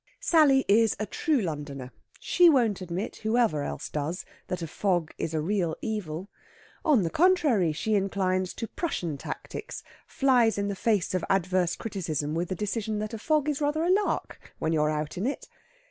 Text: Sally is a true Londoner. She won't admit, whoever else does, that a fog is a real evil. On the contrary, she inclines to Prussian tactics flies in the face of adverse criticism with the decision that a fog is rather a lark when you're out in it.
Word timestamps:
Sally 0.19 0.65
is 0.67 0.95
a 0.99 1.05
true 1.05 1.39
Londoner. 1.39 1.91
She 2.19 2.49
won't 2.49 2.81
admit, 2.81 3.17
whoever 3.17 3.61
else 3.61 3.87
does, 3.87 4.25
that 4.47 4.63
a 4.63 4.67
fog 4.67 5.11
is 5.19 5.35
a 5.35 5.39
real 5.41 5.75
evil. 5.79 6.27
On 6.83 7.03
the 7.03 7.11
contrary, 7.11 7.71
she 7.71 7.93
inclines 7.93 8.55
to 8.55 8.67
Prussian 8.67 9.15
tactics 9.15 9.83
flies 10.07 10.57
in 10.57 10.69
the 10.69 10.75
face 10.75 11.13
of 11.13 11.23
adverse 11.29 11.75
criticism 11.75 12.33
with 12.33 12.49
the 12.49 12.55
decision 12.55 12.97
that 12.97 13.13
a 13.13 13.19
fog 13.19 13.47
is 13.47 13.61
rather 13.61 13.83
a 13.83 13.91
lark 13.91 14.39
when 14.57 14.73
you're 14.73 14.89
out 14.89 15.19
in 15.19 15.27
it. 15.27 15.47